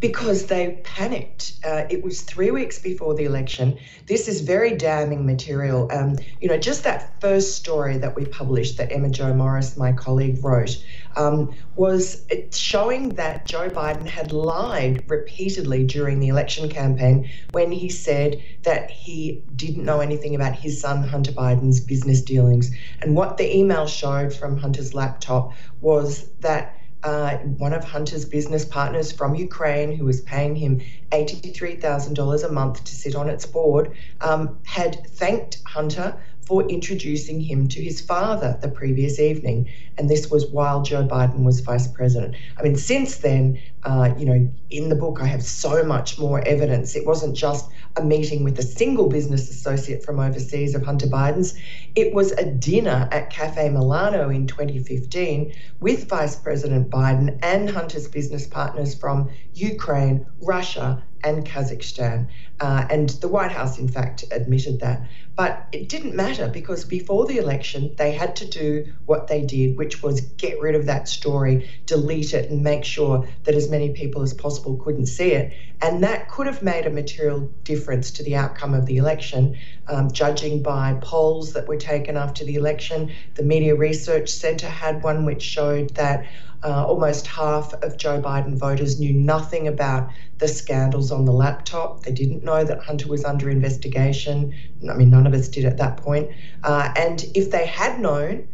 [0.00, 1.52] Because they panicked.
[1.64, 3.78] Uh, it was three weeks before the election.
[4.06, 5.88] This is very damning material.
[5.92, 9.92] Um, you know, just that first story that we published that Emma Jo Morris, my
[9.92, 10.82] colleague, wrote,
[11.16, 17.90] um, was showing that Joe Biden had lied repeatedly during the election campaign when he
[17.90, 22.70] said that he didn't know anything about his son Hunter Biden's business dealings.
[23.02, 28.64] And what the email showed from Hunter's laptop was that uh, one of Hunter's business
[28.64, 30.80] partners from Ukraine, who was paying him
[31.12, 37.68] $83,000 a month to sit on its board, um, had thanked Hunter for introducing him
[37.68, 39.68] to his father the previous evening.
[39.96, 42.34] And this was while Joe Biden was vice president.
[42.58, 46.40] I mean, since then, uh, you know, in the book, I have so much more
[46.40, 46.96] evidence.
[46.96, 51.56] It wasn't just a meeting with a single business associate from overseas of Hunter Biden's.
[51.94, 58.08] It was a dinner at Cafe Milano in 2015 with Vice President Biden and Hunter's
[58.08, 62.28] business partners from Ukraine, Russia, and Kazakhstan.
[62.60, 65.08] Uh, and the White House, in fact, admitted that.
[65.34, 69.78] But it didn't matter because before the election, they had to do what they did,
[69.78, 73.90] which was get rid of that story, delete it, and make sure that as many
[73.92, 75.54] people as possible couldn't see it.
[75.80, 79.56] And that could have made a material difference to the outcome of the election,
[79.88, 83.10] um, judging by polls that were taken after the election.
[83.36, 86.26] The Media Research Center had one which showed that
[86.62, 92.02] uh, almost half of Joe Biden voters knew nothing about the scandals on the laptop.
[92.02, 94.54] They didn't know that Hunter was under investigation.
[94.88, 96.30] I mean, none of us did at that point.
[96.62, 98.48] Uh, and if they had known,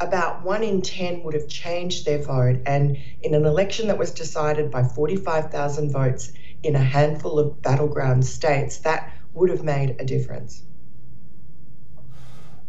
[0.00, 2.60] about one in 10 would have changed their vote.
[2.66, 8.24] And in an election that was decided by 45,000 votes in a handful of battleground
[8.24, 10.62] states, that would have made a difference.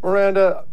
[0.02, 0.66] Miranda,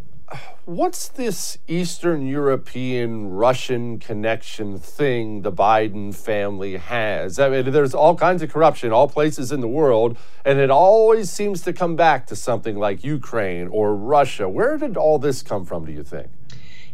[0.65, 7.39] what's this Eastern European Russian connection thing the Biden family has?
[7.39, 11.31] I mean, there's all kinds of corruption, all places in the world, and it always
[11.31, 14.49] seems to come back to something like Ukraine or Russia.
[14.49, 16.29] Where did all this come from, do you think?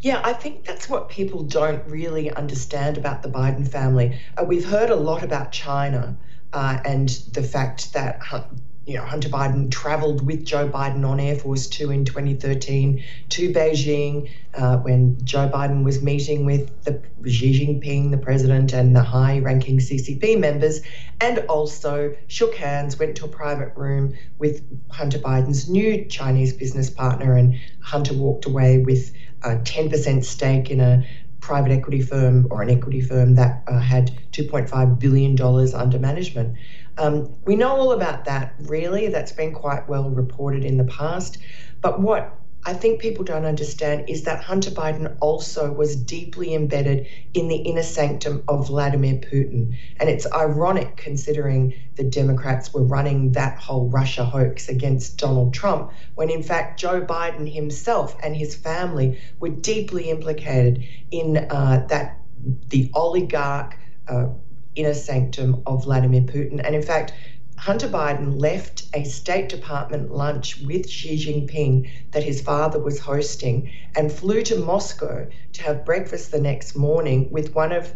[0.01, 4.19] Yeah, I think that's what people don't really understand about the Biden family.
[4.37, 6.17] Uh, we've heard a lot about China
[6.53, 8.21] uh, and the fact that
[8.87, 13.53] you know, Hunter Biden traveled with Joe Biden on Air Force Two in 2013 to
[13.53, 19.03] Beijing uh, when Joe Biden was meeting with the Xi Jinping, the president, and the
[19.03, 20.81] high ranking CCP members,
[21.21, 26.91] and also shook hands, went to a private room with Hunter Biden's new Chinese business
[26.91, 31.07] partner, and Hunter walked away with a 10% stake in a
[31.41, 35.41] private equity firm or an equity firm that uh, had $2.5 billion
[35.75, 36.57] under management.
[36.99, 39.09] Um, we know all about that, really.
[39.09, 41.39] That's been quite well reported in the past.
[41.81, 47.09] But what I think people don't understand is that Hunter Biden also was deeply embedded
[47.35, 49.77] in the inner sanctum of Vladimir Putin.
[49.99, 55.91] And it's ironic considering the Democrats were running that whole Russia hoax against Donald Trump,
[56.15, 62.21] when in fact Joe Biden himself and his family were deeply implicated in uh, that
[62.69, 63.77] the oligarch.
[64.07, 64.29] Uh,
[64.75, 66.61] inner sanctum of Vladimir Putin.
[66.65, 67.13] And in fact,
[67.57, 73.71] Hunter Biden left a State Department lunch with Xi Jinping that his father was hosting
[73.95, 77.93] and flew to Moscow to have breakfast the next morning with one of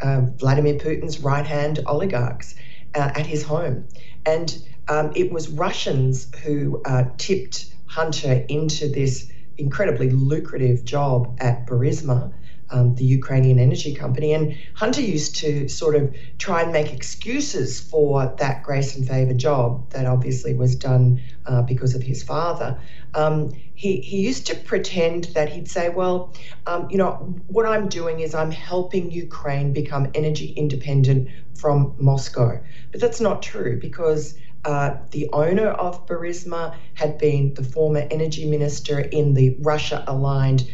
[0.00, 2.54] uh, Vladimir Putin's right hand oligarchs
[2.94, 3.86] uh, at his home.
[4.24, 4.56] And
[4.88, 12.32] um, it was Russians who uh, tipped Hunter into this incredibly lucrative job at Burisma
[12.70, 14.32] um, the Ukrainian energy company.
[14.32, 19.34] And Hunter used to sort of try and make excuses for that grace and favor
[19.34, 22.80] job that obviously was done uh, because of his father.
[23.14, 26.34] Um, he, he used to pretend that he'd say, Well,
[26.66, 27.12] um, you know,
[27.48, 32.60] what I'm doing is I'm helping Ukraine become energy independent from Moscow.
[32.92, 34.34] But that's not true because.
[34.62, 40.70] Uh, the owner of Burisma had been the former energy minister in the Russia aligned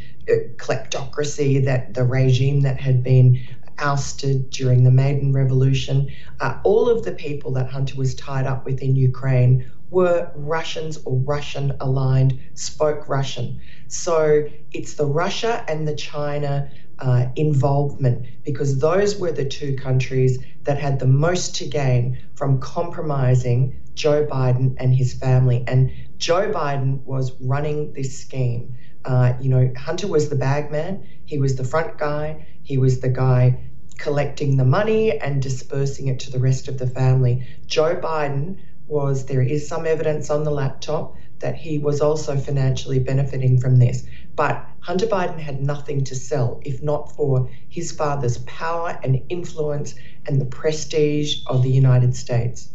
[0.57, 3.41] kleptocracy, that the regime that had been
[3.79, 6.11] ousted during the Maidan Revolution.
[6.41, 10.99] Uh, all of the people that Hunter was tied up with in Ukraine were Russians
[11.05, 13.61] or Russian aligned, spoke Russian.
[13.89, 20.39] So it's the Russia and the China uh, involvement because those were the two countries
[20.65, 25.65] that had the most to gain from compromising Joe Biden and his family.
[25.67, 28.75] And Joe Biden was running this scheme.
[29.07, 33.01] Uh, you know, Hunter was the bag man, he was the front guy, he was
[33.01, 33.61] the guy
[33.99, 37.47] collecting the money and dispersing it to the rest of the family.
[37.67, 42.99] Joe Biden was, there is some evidence on the laptop that he was also financially
[42.99, 44.05] benefiting from this.
[44.35, 49.95] But Hunter Biden had nothing to sell if not for his father's power and influence
[50.27, 52.71] and the prestige of the United States.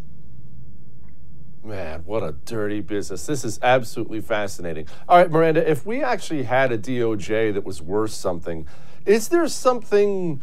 [1.71, 3.25] Man, what a dirty business.
[3.25, 4.87] This is absolutely fascinating.
[5.07, 8.67] All right, Miranda, if we actually had a DOJ that was worth something,
[9.05, 10.41] is there something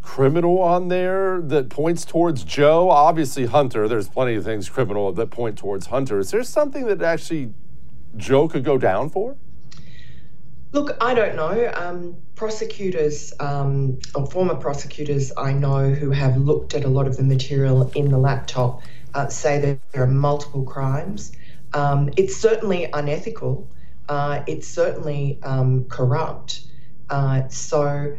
[0.00, 2.88] criminal on there that points towards Joe?
[2.88, 6.20] Obviously, Hunter, there's plenty of things criminal that point towards Hunter.
[6.20, 7.52] Is there something that actually
[8.16, 9.36] Joe could go down for?
[10.70, 11.72] Look, I don't know.
[11.74, 17.16] Um, prosecutors, um, or former prosecutors I know who have looked at a lot of
[17.16, 18.82] the material in the laptop
[19.14, 21.32] uh, say that there are multiple crimes.
[21.72, 23.68] Um, it's certainly unethical.
[24.08, 26.62] Uh, it's certainly um, corrupt.
[27.08, 28.16] Uh, so,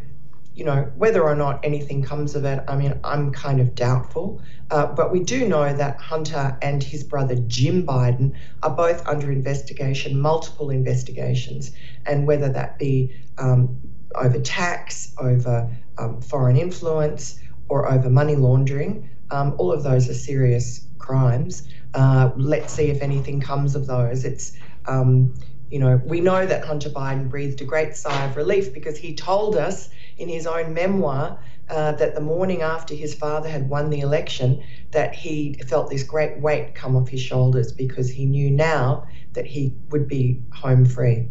[0.55, 4.41] you know, whether or not anything comes of it, I mean, I'm kind of doubtful.
[4.69, 9.31] Uh, but we do know that Hunter and his brother Jim Biden are both under
[9.31, 11.71] investigation, multiple investigations,
[12.05, 13.77] and whether that be um,
[14.15, 19.09] over tax, over um, foreign influence, or over money laundering.
[19.31, 21.67] Um, all of those are serious crimes.
[21.93, 24.23] Uh, let's see if anything comes of those.
[24.23, 24.53] It's,
[24.85, 25.33] um,
[25.69, 29.15] you know, we know that Hunter Biden breathed a great sigh of relief because he
[29.15, 31.39] told us in his own memoir
[31.69, 36.03] uh, that the morning after his father had won the election, that he felt this
[36.03, 40.85] great weight come off his shoulders because he knew now that he would be home
[40.85, 41.29] free.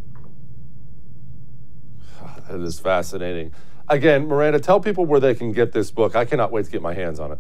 [2.49, 3.53] That is fascinating.
[3.91, 6.15] Again, Miranda, tell people where they can get this book.
[6.15, 7.39] I cannot wait to get my hands on it.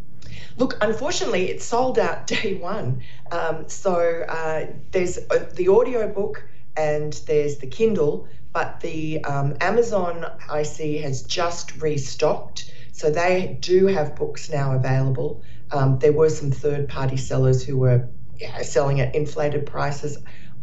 [0.56, 3.02] Look, unfortunately, it sold out day one.
[3.30, 6.44] Um, so uh, there's uh, the audio book
[6.76, 12.74] and there's the Kindle, but the um, Amazon I see has just restocked.
[12.90, 15.44] So they do have books now available.
[15.70, 18.08] Um, there were some third party sellers who were
[18.38, 20.18] yeah, selling at inflated prices.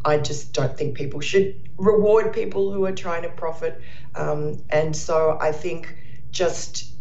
[0.07, 3.81] I just don't think people should reward people who are trying to profit.
[4.15, 5.97] Um, and so I think
[6.31, 6.93] just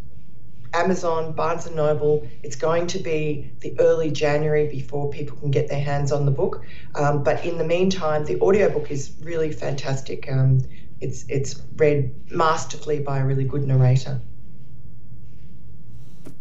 [0.74, 5.68] Amazon, Barnes and Noble, it's going to be the early January before people can get
[5.68, 6.64] their hands on the book.
[6.96, 10.30] Um, but in the meantime, the audiobook is really fantastic.
[10.30, 10.62] Um,
[11.00, 14.20] it's it's read masterfully by a really good narrator.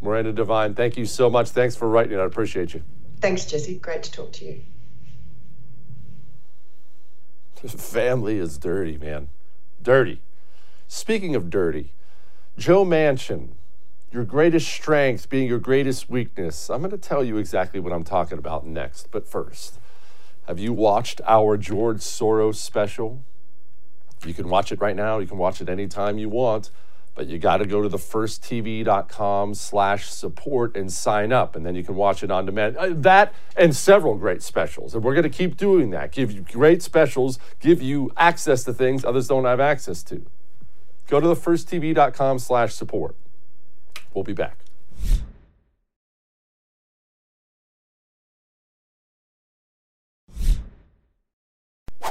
[0.01, 1.49] Miranda Devine, thank you so much.
[1.49, 2.21] Thanks for writing it.
[2.21, 2.81] I appreciate you.
[3.21, 3.77] Thanks, Jesse.
[3.77, 4.61] Great to talk to you.
[7.77, 9.29] Family is dirty, man.
[9.81, 10.21] Dirty.
[10.87, 11.93] Speaking of dirty,
[12.57, 13.49] Joe Manchin,
[14.11, 16.69] your greatest strength being your greatest weakness.
[16.69, 19.09] I'm going to tell you exactly what I'm talking about next.
[19.11, 19.79] But first,
[20.47, 23.23] have you watched our George Soros special?
[24.25, 25.19] You can watch it right now.
[25.19, 26.69] You can watch it anytime you want
[27.15, 31.73] but you got to go to the firsttv.com slash support and sign up and then
[31.73, 32.77] you can watch it on demand.
[32.77, 36.11] Uh, that and several great specials and we're going to keep doing that.
[36.11, 40.25] Give you great specials give you access to things others don't have access to.
[41.07, 43.15] Go to the firsttv.com slash support.
[44.13, 44.59] We'll be back.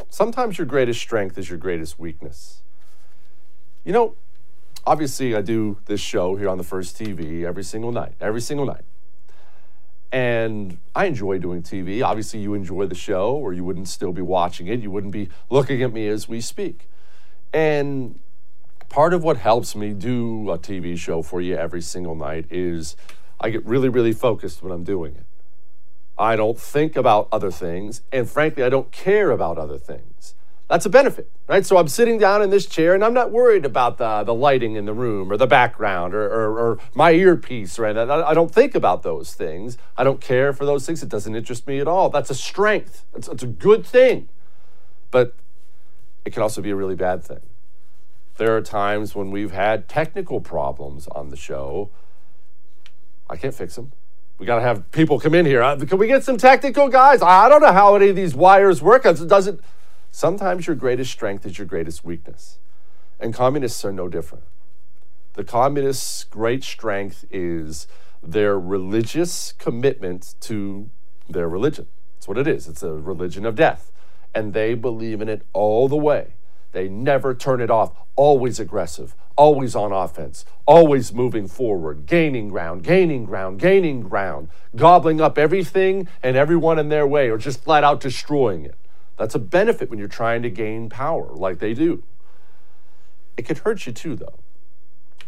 [0.09, 2.63] Sometimes your greatest strength is your greatest weakness.
[3.85, 4.15] You know
[4.87, 8.67] obviously, I do this show here on the First TV every single night, every single
[8.67, 8.85] night.
[10.13, 12.05] And I enjoy doing TV.
[12.05, 14.81] Obviously, you enjoy the show, or you wouldn't still be watching it.
[14.81, 16.89] You wouldn't be looking at me as we speak.
[17.53, 18.19] And
[18.89, 22.97] part of what helps me do a TV show for you every single night is
[23.41, 25.27] I get really, really focused when I'm doing it.
[26.17, 30.35] I don't think about other things, and frankly, I don't care about other things.
[30.69, 31.65] That's a benefit, right?
[31.65, 34.77] So I'm sitting down in this chair and I'm not worried about the, the lighting
[34.77, 37.97] in the room or the background or, or, or my earpiece, right?
[37.97, 39.77] I, I, don't think about those things.
[39.97, 41.03] I don't care for those things.
[41.03, 42.09] It doesn't interest me at all.
[42.09, 44.31] That's a strength, it's, it's a good thing.
[45.11, 45.35] But
[46.25, 47.41] it can also be a really bad thing.
[48.37, 51.91] There are times when we've had technical problems on the show.
[53.29, 53.93] I can't fix them.
[54.39, 55.63] We got to have people come in here.
[55.63, 57.23] Uh, can we get some technical guys?
[57.23, 59.07] I don't know how any of these wires work.
[59.07, 59.61] It doesn't.
[60.17, 62.61] Sometimes your greatest strength is your greatest weakness.
[63.19, 64.45] And communists are no different.
[65.33, 67.89] The communists' great strength is
[68.23, 70.89] their religious commitment to
[71.29, 71.89] their religion.
[72.15, 72.69] That's what it is.
[72.69, 73.91] It's a religion of death.
[74.33, 76.35] And they believe in it all the way.
[76.71, 82.85] They never turn it off, always aggressive, always on offense, always moving forward, gaining ground,
[82.85, 87.83] gaining ground, gaining ground, gobbling up everything and everyone in their way, or just flat
[87.83, 88.77] out destroying it.
[89.17, 92.03] That's a benefit when you're trying to gain power, like they do.
[93.37, 94.39] It could hurt you too, though.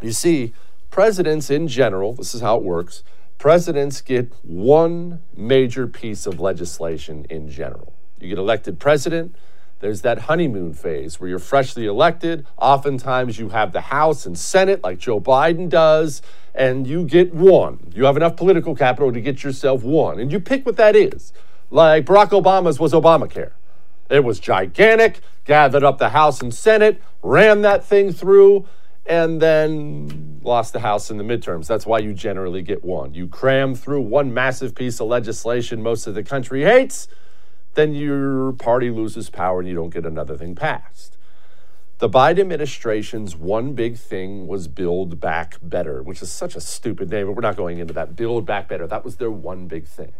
[0.00, 0.52] You see,
[0.90, 3.02] presidents in general, this is how it works
[3.38, 7.92] presidents get one major piece of legislation in general.
[8.18, 9.36] You get elected president,
[9.80, 12.46] there's that honeymoon phase where you're freshly elected.
[12.56, 16.22] Oftentimes, you have the House and Senate, like Joe Biden does,
[16.54, 17.92] and you get one.
[17.94, 20.18] You have enough political capital to get yourself one.
[20.18, 21.32] And you pick what that is.
[21.70, 23.52] Like Barack Obama's was Obamacare.
[24.08, 28.66] It was gigantic, gathered up the House and Senate, ran that thing through,
[29.04, 31.66] and then lost the House in the midterms.
[31.66, 33.14] That's why you generally get one.
[33.14, 37.08] You cram through one massive piece of legislation most of the country hates
[37.76, 41.16] then your party loses power and you don't get another thing passed.
[41.98, 47.10] The Biden administration's one big thing was Build Back Better, which is such a stupid
[47.10, 48.16] name, but we're not going into that.
[48.16, 48.86] Build Back Better.
[48.86, 50.12] That was their one big thing.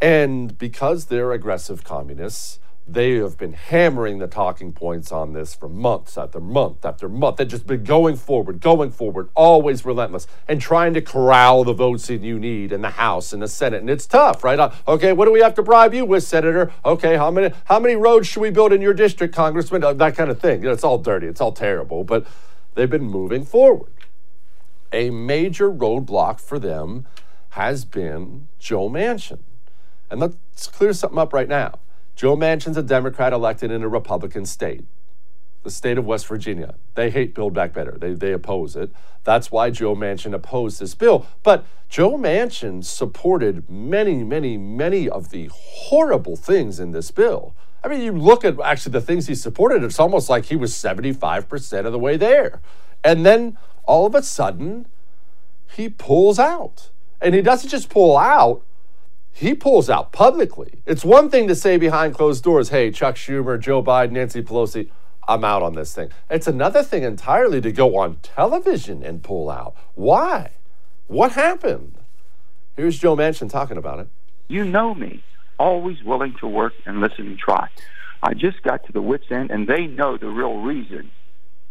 [0.00, 2.58] And because they're aggressive communists,
[2.88, 7.36] they have been hammering the talking points on this for months after month after month.
[7.36, 12.06] They've just been going forward, going forward, always relentless, and trying to corral the votes
[12.06, 13.80] that you need in the House and the Senate.
[13.80, 14.58] And it's tough, right?
[14.58, 16.72] Uh, okay, what do we have to bribe you with, Senator?
[16.84, 19.82] Okay, how many how many roads should we build in your district, Congressman?
[19.82, 20.60] Uh, that kind of thing.
[20.60, 21.26] You know, it's all dirty.
[21.26, 22.04] It's all terrible.
[22.04, 22.24] But
[22.76, 23.92] they've been moving forward.
[24.92, 27.06] A major roadblock for them
[27.50, 29.40] has been Joe Manchin.
[30.08, 31.80] And let's clear something up right now.
[32.16, 34.86] Joe Manchin's a Democrat elected in a Republican state,
[35.64, 36.74] the state of West Virginia.
[36.94, 37.98] They hate Build Back Better.
[38.00, 38.90] They, they oppose it.
[39.22, 41.26] That's why Joe Manchin opposed this bill.
[41.42, 47.54] But Joe Manchin supported many, many, many of the horrible things in this bill.
[47.84, 50.72] I mean, you look at actually the things he supported, it's almost like he was
[50.72, 52.62] 75% of the way there.
[53.04, 54.86] And then all of a sudden,
[55.70, 56.88] he pulls out.
[57.20, 58.62] And he doesn't just pull out,
[59.36, 60.82] he pulls out publicly.
[60.86, 64.88] It's one thing to say behind closed doors, hey, Chuck Schumer, Joe Biden, Nancy Pelosi,
[65.28, 66.10] I'm out on this thing.
[66.30, 69.76] It's another thing entirely to go on television and pull out.
[69.94, 70.52] Why?
[71.06, 71.98] What happened?
[72.76, 74.08] Here's Joe Manchin talking about it.
[74.48, 75.22] You know me,
[75.58, 77.68] always willing to work and listen and try.
[78.22, 81.10] I just got to the wits' end, and they know the real reason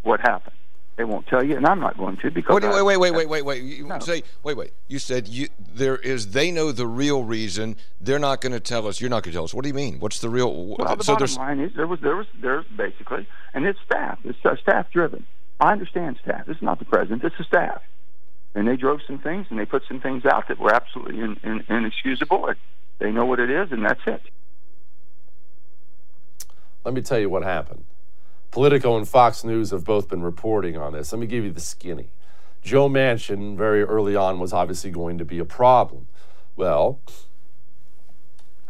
[0.03, 0.54] what happened.
[0.97, 2.61] They won't tell you, and I'm not going to because.
[2.61, 3.63] Wait, wait, wait, wait, wait, wait, wait.
[3.63, 3.99] You no.
[3.99, 4.71] say, wait, wait.
[4.87, 6.31] You said you there is.
[6.31, 7.75] They know the real reason.
[7.99, 9.01] They're not going to tell us.
[9.01, 9.53] You're not going to tell us.
[9.53, 9.99] What do you mean?
[9.99, 10.53] What's the real?
[10.53, 14.19] Well, the so bottom line is there was there was there's basically, and it's staff.
[14.23, 15.25] It's uh, staff driven.
[15.59, 16.45] I understand staff.
[16.45, 17.21] This is not the president.
[17.21, 17.81] This is staff,
[18.53, 21.37] and they drove some things and they put some things out that were absolutely in,
[21.43, 22.47] in, inexcusable.
[22.47, 22.57] And
[22.99, 24.21] they know what it is, and that's it.
[26.85, 27.83] Let me tell you what happened.
[28.55, 31.11] Politico and Fox News have both been reporting on this.
[31.11, 32.07] Let me give you the skinny.
[32.61, 36.07] Joe Manchin, very early on, was obviously going to be a problem.
[36.55, 37.01] Well,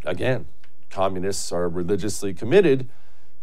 [0.03, 0.47] again,
[0.89, 2.89] communists are religiously committed,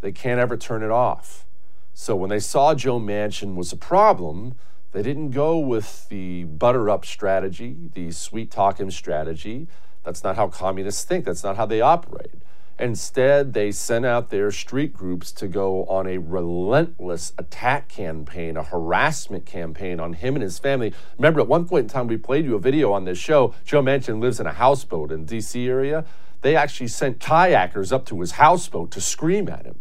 [0.01, 1.47] they can't ever turn it off.
[1.95, 4.57] So when they saw Joe Manchin was a problem,
[4.91, 9.69] they didn't go with the butter up strategy, the sweet talk him strategy.
[10.03, 12.35] That's not how communists think, that's not how they operate.
[12.79, 18.63] Instead, they sent out their street groups to go on a relentless attack campaign, a
[18.63, 20.93] harassment campaign on him and his family.
[21.19, 23.55] Remember, at one point in time, we played you a video on this show.
[23.65, 25.69] Joe Manchin lives in a houseboat in D.C.
[25.69, 26.05] area.
[26.41, 29.79] They actually sent kayakers up to his houseboat to scream at him.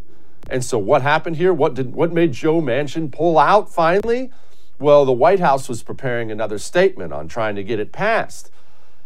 [0.50, 1.54] And so, what happened here?
[1.54, 4.32] What did what made Joe Manchin pull out finally?
[4.80, 8.52] Well, the White House was preparing another statement on trying to get it passed.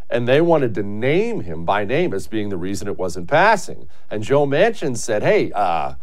[0.10, 3.90] And they wanted to name him by name as being the reason it wasn't passing.
[4.10, 5.96] And Joe Manchin said, hey, uh,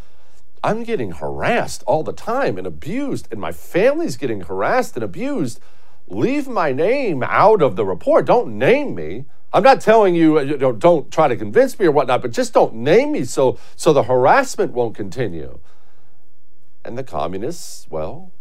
[0.64, 5.60] I'm getting harassed all the time and abused, and my family's getting harassed and abused.
[6.08, 8.26] Leave my name out of the report.
[8.26, 9.24] Don't name me.
[9.52, 12.54] I'm not telling you, you know, don't try to convince me or whatnot, but just
[12.54, 15.58] don't name me so so the harassment won't continue.
[16.84, 18.32] And the communists, well,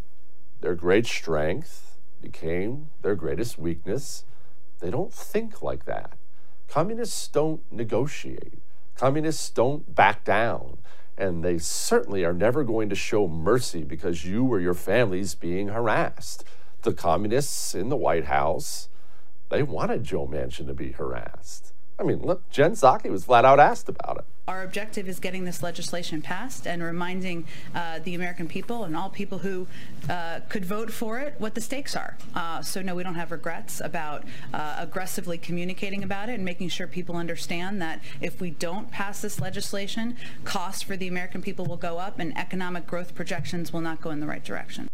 [0.61, 4.23] their great strength became their greatest weakness.
[4.81, 6.17] They don't think like that.
[6.67, 8.59] Communists don't negotiate.
[8.95, 10.77] Communists don't back down.
[11.17, 15.67] And they certainly are never going to show mercy because you or your family's being
[15.67, 16.43] harassed.
[16.81, 18.89] The communists in the White House,
[19.49, 21.73] they wanted Joe Manchin to be harassed.
[21.99, 24.25] I mean, look, Jen Psaki was flat out asked about it.
[24.51, 29.09] Our objective is getting this legislation passed and reminding uh, the American people and all
[29.09, 29.65] people who
[30.09, 32.17] uh, could vote for it what the stakes are.
[32.35, 36.67] Uh, so, no, we don't have regrets about uh, aggressively communicating about it and making
[36.67, 41.65] sure people understand that if we don't pass this legislation, costs for the American people
[41.65, 44.89] will go up and economic growth projections will not go in the right direction.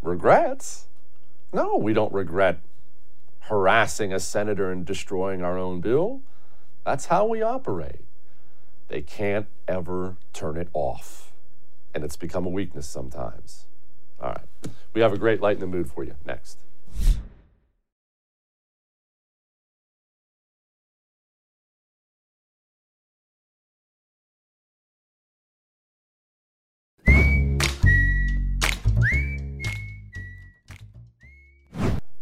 [0.00, 0.86] Regrets?
[1.52, 2.60] No, we don't regret
[3.40, 6.22] harassing a senator and destroying our own bill.
[6.84, 8.02] That's how we operate.
[8.88, 11.32] They can't ever turn it off.
[11.94, 13.64] And it's become a weakness sometimes.
[14.20, 14.72] All right.
[14.92, 16.58] We have a great light in the mood for you next.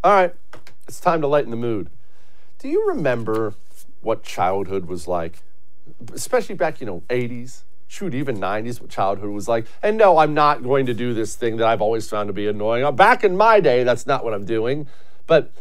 [0.04, 0.34] All right,
[0.88, 1.88] it's time to lighten the mood.
[2.58, 3.54] Do you remember
[4.03, 5.42] what childhood was like?
[6.12, 9.66] Especially back, you know, 80s, shoot, even 90s, what childhood was like.
[9.82, 12.46] And no, I'm not going to do this thing that I've always found to be
[12.46, 12.84] annoying.
[12.84, 14.86] Uh, back in my day, that's not what I'm doing.
[15.26, 15.53] But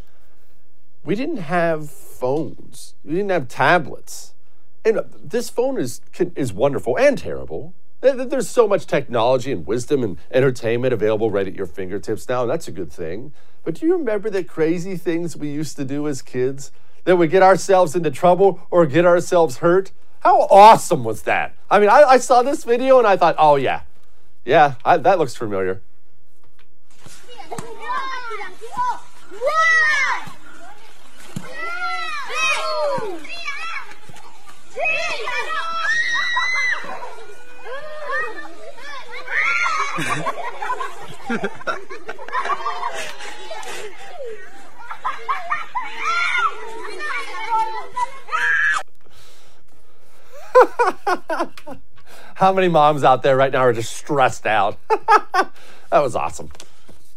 [1.04, 4.34] we didn't have phones, we didn't have tablets.
[4.84, 6.02] And uh, this phone is,
[6.36, 7.74] is wonderful and terrible.
[8.02, 12.50] There's so much technology and wisdom and entertainment available right at your fingertips now, and
[12.50, 13.32] that's a good thing.
[13.64, 16.72] But do you remember the crazy things we used to do as kids
[17.04, 19.92] that would get ourselves into trouble or get ourselves hurt?
[20.22, 21.56] How awesome was that?
[21.70, 23.82] I mean, I, I saw this video and I thought, oh, yeah,
[24.46, 25.82] yeah, I, that looks familiar.
[52.36, 54.78] How many moms out there right now are just stressed out?
[54.90, 55.52] that
[55.92, 56.50] was awesome.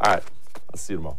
[0.00, 0.22] All right,
[0.70, 1.18] I'll see you tomorrow.